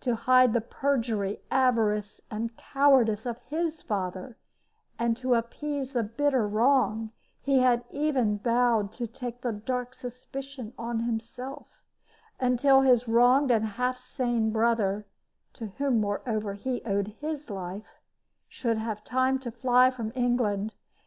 To 0.00 0.14
hide 0.14 0.52
the 0.52 0.60
perjury, 0.60 1.40
avarice, 1.50 2.20
and 2.30 2.54
cowardice 2.54 3.24
of 3.24 3.40
his 3.44 3.80
father, 3.80 4.36
and 4.98 5.16
to 5.16 5.32
appease 5.32 5.92
the 5.92 6.02
bitter 6.02 6.46
wrong, 6.46 7.12
he 7.40 7.60
had 7.60 7.82
even 7.90 8.36
bowed 8.36 8.92
to 8.92 9.06
take 9.06 9.40
the 9.40 9.54
dark 9.54 9.94
suspicion 9.94 10.74
on 10.76 11.00
himself, 11.00 11.82
until 12.38 12.82
his 12.82 13.08
wronged 13.08 13.50
and 13.50 13.64
half 13.64 13.96
sane 13.98 14.50
brother 14.50 15.06
(to 15.54 15.68
whom, 15.78 15.98
moreover, 15.98 16.52
he 16.52 16.82
owed 16.84 17.14
his 17.22 17.48
life) 17.48 18.02
should 18.50 18.76
have 18.76 19.02
time 19.02 19.38
to 19.38 19.50
fly 19.50 19.90
from 19.90 20.12
England. 20.14 20.74